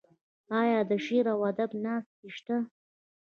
آیا 0.61 0.79
د 0.89 0.91
شعر 1.05 1.25
او 1.33 1.39
ادب 1.51 1.71
ناستې 1.83 2.27
شته؟ 2.35 2.57